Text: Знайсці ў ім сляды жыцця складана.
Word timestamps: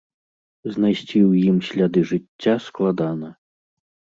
Знайсці 0.75 1.17
ў 1.29 1.51
ім 1.51 1.57
сляды 1.69 1.99
жыцця 2.13 2.55
складана. 2.69 3.29